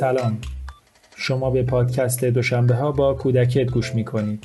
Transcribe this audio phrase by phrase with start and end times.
[0.00, 0.38] سلام.
[1.16, 4.44] شما به پادکست دوشنبه ها با کودکت گوش می کنید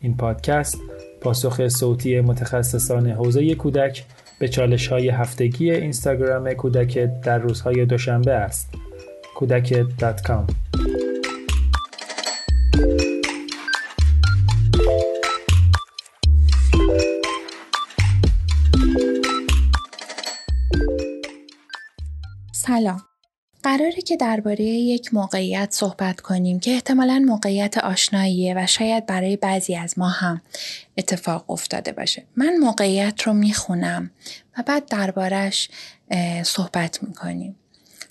[0.00, 0.78] این پادکست
[1.20, 4.04] پاسخ صوتی متخصصان حوزه کودک
[4.38, 8.74] به چالش های هفتگی اینستاگرام کودکت در روزهای دوشنبه است.
[9.34, 11.01] کودکت.com
[22.82, 23.02] سلام
[23.62, 29.76] قراره که درباره یک موقعیت صحبت کنیم که احتمالا موقعیت آشناییه و شاید برای بعضی
[29.76, 30.42] از ما هم
[30.98, 32.24] اتفاق افتاده باشه.
[32.36, 34.10] من موقعیت رو می‌خونم
[34.58, 35.68] و بعد دربارش
[36.42, 37.56] صحبت می‌کنیم.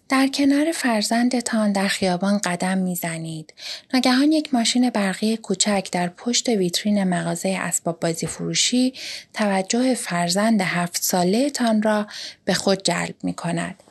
[0.10, 3.54] در کنار فرزندتان در خیابان قدم می‌زنید.
[3.94, 8.94] ناگهان یک ماشین برقی کوچک در پشت ویترین مغازه اسباب بازی فروشی
[9.34, 12.08] توجه فرزند هفت ساله تان را
[12.46, 13.84] به خود جلب می کند.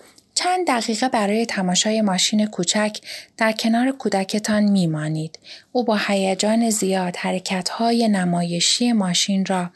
[0.43, 2.99] چند دقیقه برای تماشای ماشین کوچک
[3.37, 5.39] در کنار کودکتان میمانید.
[5.73, 9.71] او با هیجان زیاد حرکتهای نمایشی ماشین را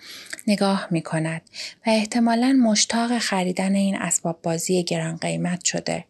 [0.46, 1.42] نگاه می کند
[1.86, 6.04] و احتمالا مشتاق خریدن این اسباب بازی گران قیمت شده.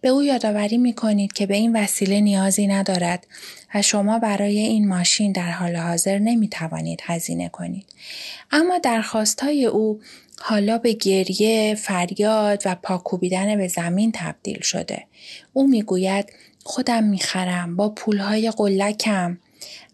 [0.00, 3.26] به او یادآوری می کنید که به این وسیله نیازی ندارد
[3.74, 7.86] و شما برای این ماشین در حال حاضر نمی توانید هزینه کنید.
[8.50, 10.00] اما درخواستهای او
[10.40, 15.06] حالا به گریه، فریاد و پاکوبیدن به زمین تبدیل شده.
[15.52, 16.32] او می‌گوید
[16.64, 19.38] خودم می‌خرم با پولهای قلکم.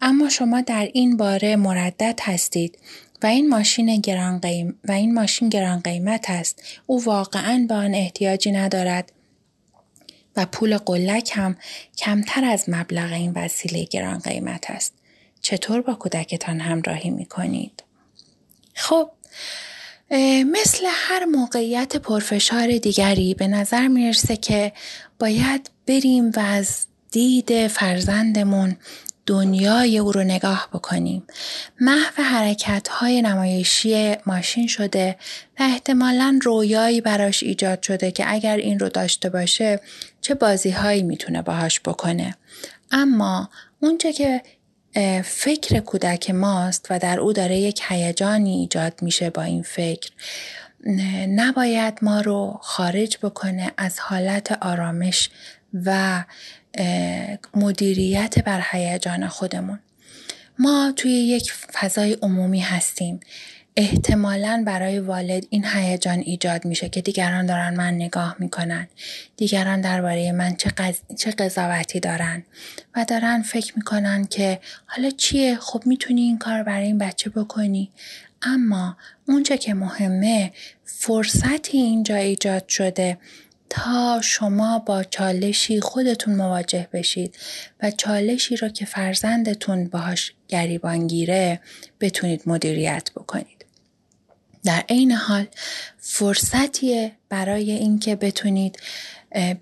[0.02, 2.78] اما شما در این باره مردد هستید
[3.22, 6.62] و این ماشین گران قیم و این ماشین گران قیمت است.
[6.86, 9.12] او واقعا به آن احتیاجی ندارد
[10.36, 11.56] و پول قلک هم
[11.96, 14.94] کمتر از مبلغ این وسیله گران قیمت است.
[15.42, 17.82] چطور با کودکتان همراهی می کنید؟
[18.74, 19.10] خب
[20.46, 24.72] مثل هر موقعیت پرفشار دیگری به نظر می‌رسه که
[25.18, 28.76] باید بریم و از دید فرزندمون
[29.26, 31.22] دنیای او رو نگاه بکنیم.
[31.80, 35.16] محو حرکت های نمایشی ماشین شده
[35.60, 39.80] و احتمالا رویایی براش ایجاد شده که اگر این رو داشته باشه
[40.20, 42.36] چه بازی هایی می‌تونه باهاش بکنه.
[42.90, 43.50] اما
[43.80, 44.42] اونچه که
[45.24, 50.10] فکر کودک ماست و در او داره یک هیجانی ایجاد میشه با این فکر.
[51.28, 55.30] نباید ما رو خارج بکنه از حالت آرامش
[55.84, 56.24] و
[57.54, 59.78] مدیریت بر هیجان خودمون.
[60.58, 63.20] ما توی یک فضای عمومی هستیم.
[63.76, 68.88] احتمالا برای والد این هیجان ایجاد میشه که دیگران دارن من نگاه می‌کنن.
[69.36, 70.98] دیگران درباره من چه, قض...
[71.18, 72.44] چه قضاوتی دارن
[72.96, 77.90] و دارن فکر می‌کنن که حالا چیه؟ خب می‌تونی این کار برای این بچه بکنی.
[78.42, 78.96] اما
[79.28, 80.52] اونچه که مهمه
[80.84, 83.18] فرصتی اینجا ایجاد شده
[83.70, 87.36] تا شما با چالشی خودتون مواجه بشید
[87.82, 91.60] و چالشی رو که فرزندتون باهاش گریبانگیره
[92.00, 93.59] بتونید مدیریت بکنید.
[94.64, 95.46] در عین حال
[95.98, 98.78] فرصتیه برای اینکه بتونید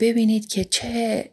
[0.01, 1.25] ببینید که چه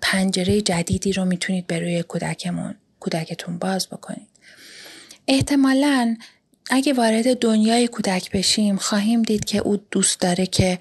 [0.00, 4.28] پنجره جدیدی رو می‌تونید به روی کودکمون کودکتون باز بکنید.
[5.28, 6.16] احتمالا
[6.70, 10.78] اگه وارد دنیای کودک بشیم خواهیم دید که او دوست داره که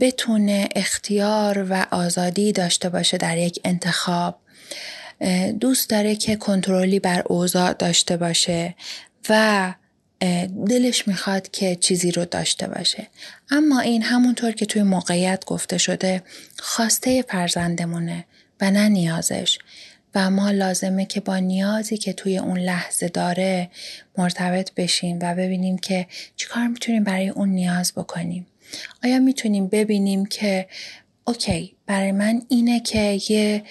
[0.00, 4.38] بتونه اختیار و آزادی داشته باشه در یک انتخاب.
[5.60, 8.74] دوست داره که کنترلی بر اوضاع داشته باشه
[9.28, 9.74] و
[10.68, 13.06] دلش می‌خواد که چیزی رو داشته باشه.
[13.50, 16.22] اما این همونطور که توی موقعیت گفته شده
[16.58, 18.24] خواسته فرزندمونه
[18.60, 19.58] و نه نیازش.
[20.14, 23.70] و ما لازمه که با نیازی که توی اون لحظه داره
[24.18, 28.46] مرتبط بشیم و ببینیم که چیکار می‌تونیم برای اون نیاز بکنیم.
[29.04, 30.68] آیا می‌تونیم ببینیم که
[31.24, 33.62] اوکی برای من اینه که یه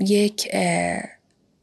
[0.00, 0.48] یک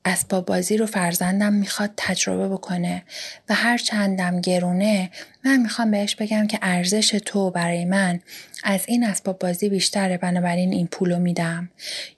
[0.06, 3.04] اسباب بازی رو فرزندم می‌خواد تجربه بکنه
[3.50, 5.10] و هر چندم گرونه
[5.46, 8.20] من می‌خوام بهش بگم که ارزش تو برای من
[8.64, 11.70] از این اسباب بازی بیشتره بنابراین این پولو میدم.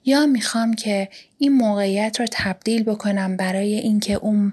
[0.04, 1.08] یا می‌خوام که
[1.38, 4.52] این موقعیت رو تبدیل بکنم برای اینکه اون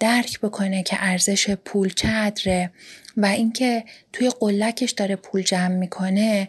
[0.00, 2.70] درک بکنه که ارزش پول چقدره
[3.16, 6.48] و اینکه توی قلکش داره پول جمع می‌کنه.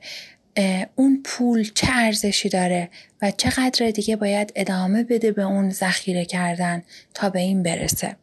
[0.96, 2.90] اون پول چه ارزشی داره
[3.22, 6.84] و چقدر دیگه باید ادامه بده به اون ذخیره کردن
[7.14, 8.16] تا به این برسه.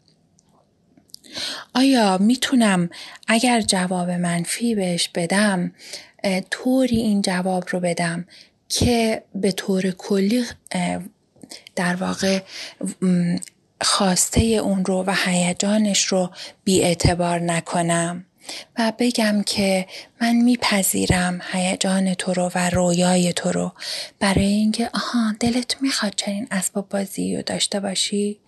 [1.74, 2.90] آیا می‌تونم
[3.28, 5.72] اگر جواب منفی بهش بدم
[6.50, 8.26] طوری این جواب رو بدم
[8.68, 10.44] که به طور کلی
[11.76, 12.40] در واقع
[13.80, 16.30] خواسته اون رو و هیجانش رو
[16.64, 18.24] بی اعتبار نکنم؟
[18.78, 19.86] و بگم که
[20.20, 23.72] من میپذیرم هیجان تو رو و رویای تو رو.
[24.18, 28.40] برای اینکه آها دلت می‌خواد چنین اسباب بازی رو داشته باشی؟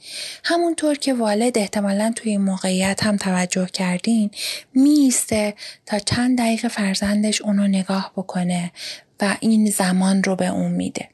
[0.44, 4.30] همونطور که والد احتمالا توی این موقعیت هم توجه کردین
[4.74, 5.54] میسته
[5.86, 8.72] تا چند دقیقه فرزندش اونو نگاه بکنه
[9.20, 11.08] و این زمان رو به اون میده.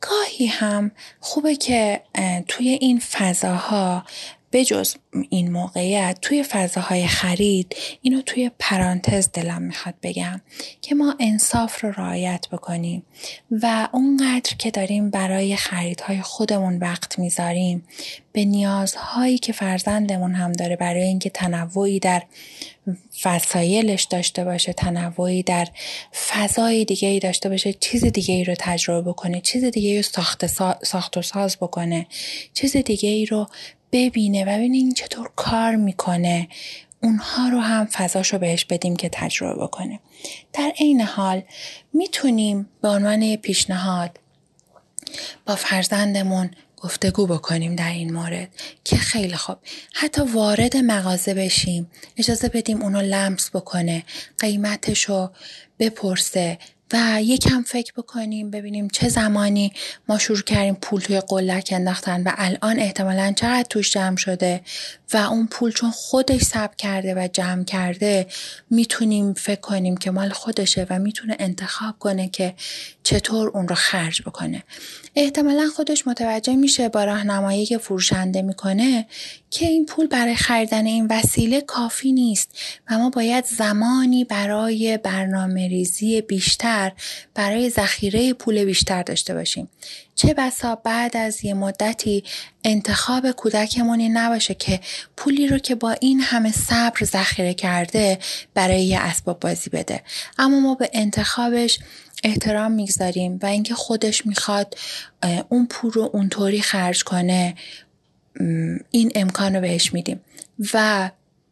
[0.00, 0.90] گاهی هم
[1.20, 2.00] خوبه که
[2.48, 4.04] توی این فضاها
[4.52, 4.94] بجز
[5.30, 10.40] این موقعیت توی فضاهای خرید اینو توی پرانتز دلم می‌خواد بگم
[10.80, 13.02] که ما انصاف رو رعایت بکنیم
[13.50, 17.82] و اونقدر که داریم برای خریدهای خودمون وقت می‌ذاریم
[18.32, 22.22] به نیازهایی که فرزندمون هم داره برای اینکه تنوعی در
[23.24, 25.68] وسایلش داشته باشه تنوعی در
[26.28, 30.02] فضای دیگه ای داشته باشه چیز دیگه ای رو تجربه بکنه چیز دیگه ای رو
[30.02, 30.46] ساخت,
[30.84, 32.06] ساخت و ساز بکنه
[32.54, 33.46] چیز دیگه ای رو
[33.92, 34.44] ببینه.
[34.44, 36.48] و ببینه این چطور کار می‌کنه.
[37.02, 40.00] اونها رو هم فضاشو بهش بدیم که تجربه بکنه.
[40.52, 41.42] در عین حال
[41.92, 44.20] می‌تونیم به عنوان پیشنهاد
[45.46, 48.48] با فرزندمون گفتگو بکنیم در این مورد
[48.84, 49.56] که خیلی خوب.
[49.92, 54.04] حتی وارد مغازه بشیم اجازه بدیم اونو لمس بکنه
[54.38, 55.30] قیمتشو
[55.78, 56.58] بپرسه.
[56.92, 59.72] و یکم فکر بکنیم ببینیم چه زمانی
[60.08, 64.60] ما شروع کردیم پول توی قلک انداختن و الان احتمالا چقدر توش جمع شده
[65.12, 68.26] و اون پول چون خودش ثبت کرده و جمع کرده
[68.70, 72.54] می‌تونیم فکر کنیم که مال خودشه و می‌تونه انتخاب کنه که
[73.02, 74.62] چطور اون رو خرج بکنه.
[75.14, 79.06] احتمالا خودش متوجه میشه با راهنمایی که فروشنده می‌کنه
[79.50, 82.58] که این پول برای خریدن این وسیله کافی نیست
[82.90, 86.92] و ما باید زمانی برای برنامه ریزی بیشتر
[87.34, 89.68] برای ذخیره پول بیشتر داشته باشیم.
[90.14, 92.24] چه بسا بعد از یه مدتی
[92.64, 94.80] انتخاب کودکمون نباشه که
[95.16, 98.18] پولی رو که با این همه صبر ذخیره کرده
[98.54, 100.02] برای یه اسباب بازی بده.
[100.38, 101.78] اما ما به انتخابش
[102.24, 104.78] احترام می‌گذاریم و اینکه خودش می‌خواد
[105.48, 107.54] اون پول رو اونطوری خرج کنه
[108.90, 110.20] این امکان رو بهش میدیم.
[110.74, 111.10] و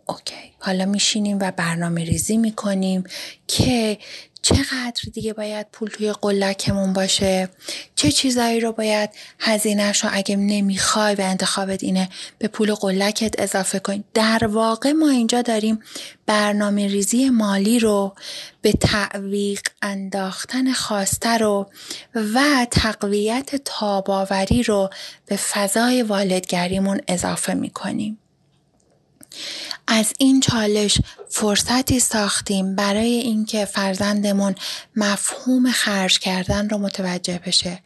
[0.08, 0.52] اوکی.
[0.58, 3.04] حالا میشینیم و برنامه ریزی می‌کنیم
[3.46, 3.98] که
[4.42, 7.48] چقدر دیگه باید پول توی قلکمون باشه؟
[7.94, 12.08] چه چیزایی رو باید هزینهش رو اگه نمی‌خوای و انتخابت اینه
[12.38, 15.78] به پول قلکت اضافه کنی؟ در واقع ما اینجا داریم
[16.26, 18.14] برنامه ریزی مالی رو
[18.62, 21.70] به تعویق انداختن خواسته رو
[22.14, 24.90] و تقویت تاباوری رو
[25.26, 28.18] به فضای والدگریمون اضافه می‌کنیم.
[29.90, 34.54] از این چالش فرصتی ساختیم برای اینکه فرزندمون
[34.96, 37.82] مفهوم خرج کردن رو متوجه بشه.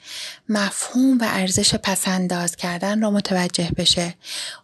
[0.49, 4.15] مفهوم و ارزش پسنداز کردن رو متوجه بشه.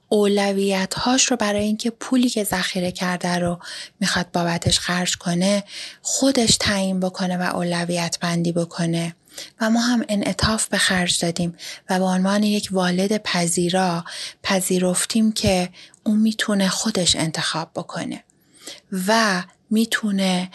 [0.08, 3.58] اولویت هاش رو برای اینکه پولی که ذخیره کرده رو
[4.00, 5.64] می‌خواد بابتش خرج کنه
[6.02, 9.14] خودش تعیین بکنه و اولویت بندی بکنه.
[9.60, 11.56] و ما هم انعطاف به خرج دادیم
[11.90, 14.04] و به عنوان یک والد پذیرا
[14.42, 15.68] پذیرفتیم که
[16.04, 18.24] اون می‌تونه خودش انتخاب بکنه
[19.06, 20.50] و می‌تونه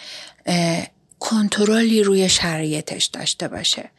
[1.18, 3.90] کنترلی روی شرایطش داشته باشه.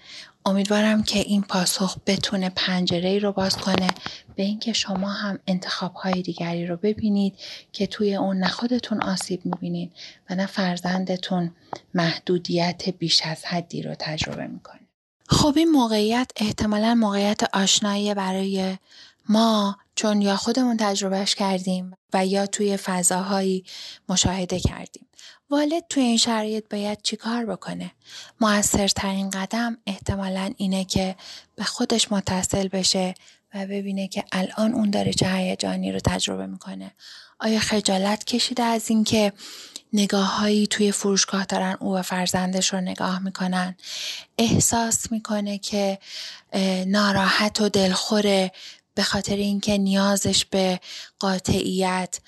[0.46, 3.88] امیدوارم که این پاسخ بتونه پنجره رو باز کنه
[4.36, 7.34] به اینکه شما هم انتخاب های دیگری رو ببینید
[7.72, 9.92] که توی اون نه خودتون آسیب می‌بینید
[10.30, 11.52] و نه فرزندتون
[11.94, 14.80] محدودیت بیش از حدی رو تجربه می‌کنه
[15.30, 18.78] خب این موقعیت احتمالا موقعیت آشنایی برای
[19.30, 23.64] ما چون یا خودمون تجربهش کردیم و یا توی فضاهایی
[24.10, 25.08] مشاهده کردیم.
[25.50, 27.92] والد توی این شرایط باید چیکار بکنه؟
[28.42, 31.16] موثرترین قدم احتمالا اینه که
[31.56, 33.14] به خودش متصل بشه
[33.54, 36.92] و ببینه که الان اون داره چه هیجانی رو تجربه می‌کنه.
[37.40, 39.34] آیا خجالت کشیده از اینکه
[39.94, 43.76] نگاه توی فروشگاه دارن او و فرزندش رو نگاه می‌کنن
[44.38, 46.00] احساس می‌کنه که
[46.88, 48.52] ناراحت و دلخوره
[48.94, 50.80] به خاطر اینکه نیازش به
[51.20, 52.20] قاطعیت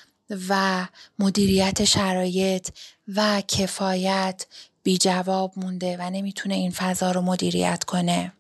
[0.50, 0.88] و
[1.20, 2.70] مدیریت شرایط
[3.16, 4.46] و کفایت
[4.84, 8.34] بی جواب مونده و نمی‌تونه این فضا رو مدیریت کنه.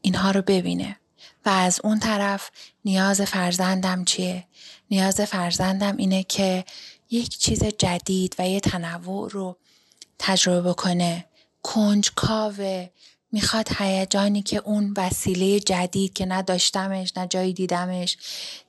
[0.00, 0.96] اینها رو ببینه.
[1.46, 2.50] و از اون طرف
[2.84, 4.46] نیاز فرزندم چیه؟
[4.90, 6.64] نیاز فرزندم اینه که
[7.10, 9.56] یک چیز جدید و یه تنوع رو
[10.18, 11.24] تجربه بکنه.
[11.62, 12.88] کنجکاوه.
[13.32, 18.16] می‌خواد هیجانی که اون وسیله جدید که نداشتمش نه جایی دیدمش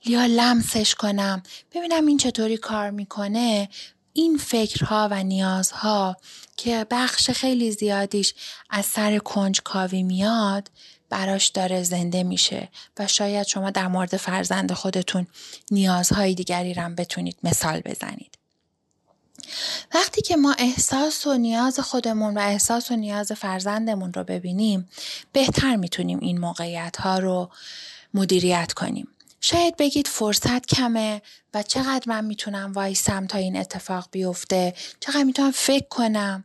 [0.06, 1.42] لیا لمسش کنم.
[1.72, 3.68] ببینم این چطوری کار می‌کنه.
[4.12, 6.16] این فکرها و نیازها
[6.56, 8.34] که بخش خیلی زیادیش
[8.70, 10.70] از سر کنجکاوی میاد
[11.10, 12.68] براش داره زنده میشه.
[12.98, 15.26] و شاید شما در مورد فرزند خودتون
[15.70, 18.41] نیازهای دیگری رم بتونید مثال بزنید.
[19.94, 24.88] وقتی که ما احساس و نیاز خودمون و احساس و نیاز فرزندمون رو ببینیم
[25.32, 27.50] بهتر می‌تونیم این موقعیت ها رو
[28.14, 29.08] مدیریت کنیم.
[29.40, 31.22] شاید بگید فرصت کمه
[31.54, 36.44] و چقدر من می‌تونم وایسم تا این اتفاق بیفته چقدر می‌تونم فکر کنم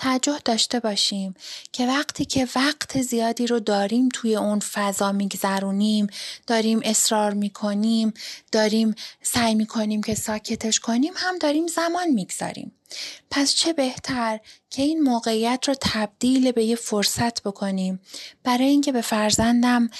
[0.00, 1.34] توجه داشته باشیم
[1.72, 6.06] که وقتی که وقت زیادی رو داریم توی اون فضا میگذرونیم
[6.46, 8.14] داریم اصرار می‌کنیم
[8.52, 12.72] داریم سعی می‌کنیم که ساکتش کنیم هم داریم زمان می‌گذاریم.
[13.30, 14.40] پس چه بهتر
[14.70, 18.00] که این موقعیت رو تبدیل به یه فرصت بکنیم.
[18.44, 19.90] برای اینکه به فرزندم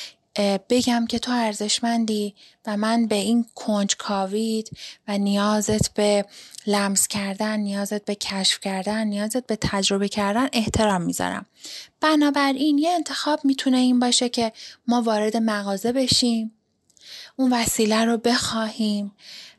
[0.70, 2.34] بگم که تو ارزشمندی
[2.66, 4.70] و من به این کنج کاوید
[5.08, 6.24] و نیازت به
[6.66, 11.46] لمس کردن نیازت به کشف کردن نیازت به تجربه کردن احترام می‌ذارم.
[12.00, 14.52] بنابراین یه انتخاب می‌تونه این باشه که
[14.86, 16.52] ما وارد مغازه بشیم
[17.36, 19.12] اون وسیله رو بخواهیم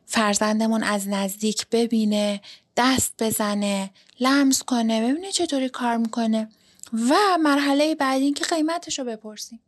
[0.05, 2.41] فرزندمون از نزدیک ببینه
[2.77, 6.49] دست بزنه لمس کنه ببینه چطوری کار می‌کنه
[6.93, 9.59] و مرحله بعدی این که قیمتش رو بپرسیم.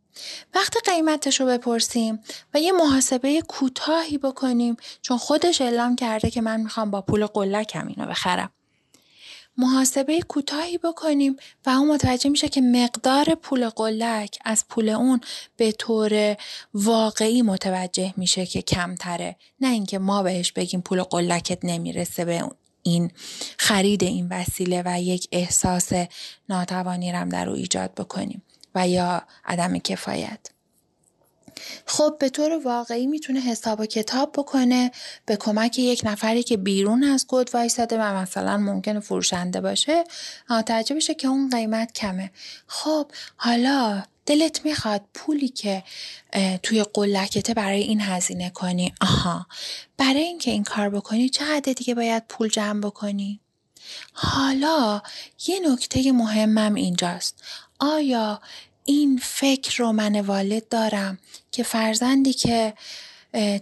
[0.54, 2.20] وقتی قیمتش رو بپرسیم
[2.54, 7.86] و یه محاسبه کوتاهی بکنیم چون خودش اعلام کرده که من می‌خوام با پول قلکم
[7.86, 8.50] اینو بخرم.
[9.56, 15.20] محاسبه کوتاهی بکنیم و اون متوجه میشه که مقدار پول قلک از پول اون
[15.56, 16.36] به طور
[16.74, 19.36] واقعی متوجه میشه که کمتره.
[19.60, 22.50] نه اینکه ما بهش بگیم پول قلکت نمی‌رسه به
[22.82, 23.10] این
[23.58, 25.92] خرید این وسیله و یک احساس
[26.48, 28.42] ناتوانی رم در رو ایجاد بکنیم.
[28.74, 30.40] و یا عدم کفایت.
[31.86, 34.90] خب به طور واقعی می‌تونه حساب و کتاب بکنه
[35.26, 40.04] به کمک یک نفری که بیرون از کد وایساده و مثلا ممکنه فروشنده باشه.
[40.66, 42.30] تعجب بشه که اون قیمت کمه.
[42.66, 45.82] خب حالا دلت می‌خواد پولی که
[46.62, 48.94] توی قلکته برای این هزینه کنی.
[49.00, 49.46] آها.
[49.96, 53.40] برای اینکه این کار بکنی چقدر دیگه باید پول جمع بکنی؟
[54.12, 55.02] حالا
[55.46, 57.42] یه نکته مهمم اینجاست.
[57.78, 58.40] آیا
[58.84, 61.18] این فکر رو من والد دارم
[61.52, 62.74] که فرزندی که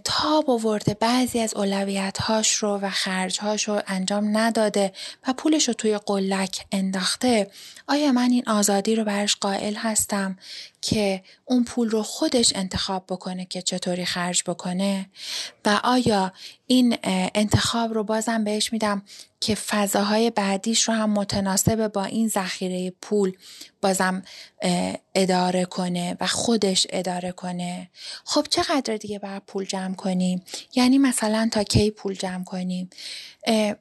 [0.03, 4.93] تاب آورده بعضی از اولویت هاش رو و خرج هاش رو انجام نداده
[5.27, 7.51] و پولش رو توی قلک انداخته
[7.87, 10.37] آیا من این آزادی رو برش قائل هستم
[10.81, 15.09] که اون پول رو خودش انتخاب بکنه که چطوری خرج بکنه؟
[15.65, 16.33] و آیا
[16.73, 16.97] این
[17.35, 19.01] انتخاب رو بازم بهش میدم
[19.39, 23.37] که فضاهای بعدیش رو هم متناسب با این ذخیره پول
[23.81, 24.23] بازم
[25.15, 27.89] اداره کنه و خودش اداره کنه.
[28.25, 30.43] خب چقدر دیگه باید پول جمع کنیم؟
[30.75, 32.89] یعنی مثلا تا کی پول جمع کنیم؟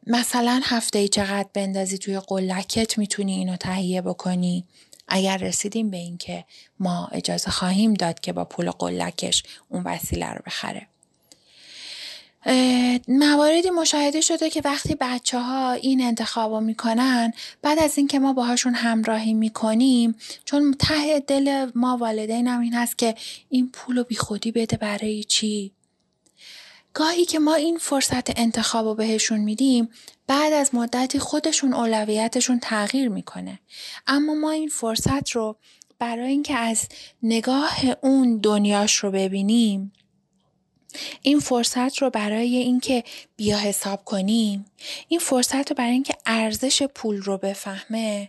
[0.07, 4.65] مثلا هفته ای چقدر بندازی توی قلکت می‌تونی اینو تهیه بکنی؟
[5.09, 6.45] اگر رسیدیم به اینکه
[6.79, 10.92] ما اجازه خواهیم داد که با پول قلکش اون وسیله رو بخره.
[13.09, 17.33] مواردی مشاهده شده که وقتی بچه ها این انتخاب رو می‌کنن
[17.63, 22.99] بعد از اینکه ما باهاشون همراهی می‌کنیم چون ته دل ما والدین هم این هست
[22.99, 23.15] که
[23.49, 25.73] این پول رو بی خودی بده برای چی؟
[26.95, 29.89] گاهی که ما این فرصت انتخاب رو بهشون میدیم
[30.27, 33.59] بعد از مدتی خودشون اولویتشون تغییر می‌کنه.
[34.07, 35.57] اما ما این فرصت رو
[35.99, 36.89] برای اینکه از
[37.23, 39.93] نگاه اون دنیاش رو ببینیم
[41.23, 43.05] این فرصت رو برای اینکه
[43.37, 44.65] بیا حساب کنیم
[45.09, 48.29] این فرصت رو برای اینکه ارزش پول رو بفهمه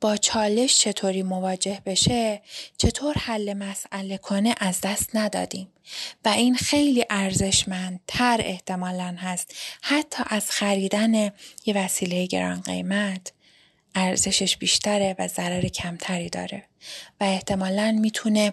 [0.00, 2.42] با چالش چطوری مواجه بشه
[2.78, 5.68] چطور حل مسئله کنه از دست ندادیم.
[6.24, 11.14] و این خیلی ارزشمندتر احتمالا هست حتی از خریدن
[11.66, 13.32] یه وسیله گران قیمت
[13.94, 16.64] ارزشش بیشتره و ضرر کمتری داره.
[17.20, 18.52] و احتمالا می‌تونه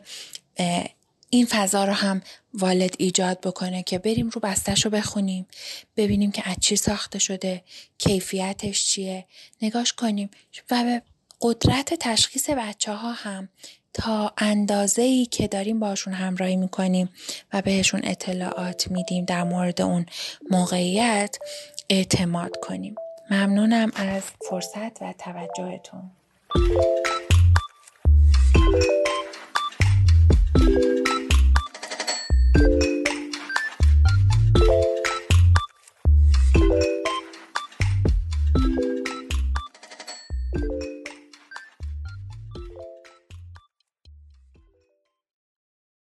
[1.29, 2.21] این فضا رو هم
[2.53, 5.47] والد ایجاد بکنه که بریم رو بستش رو بخونیم.
[5.97, 7.63] ببینیم که از چی ساخته شده
[7.97, 9.25] کیفیتش چیه.
[9.61, 10.29] نگاش کنیم
[10.71, 11.01] و به
[11.41, 13.49] قدرت تشخیص بچه ها هم
[13.93, 17.09] تا اندازه ای که داریم باشون همراهی می‌کنیم
[17.53, 20.05] و بهشون اطلاعات میدیم در مورد اون
[20.49, 21.37] موقعیت
[21.89, 22.95] اعتماد کنیم.
[23.31, 26.11] ممنونم از فرصت و توجهتون.